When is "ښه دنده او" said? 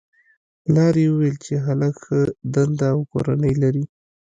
2.03-2.99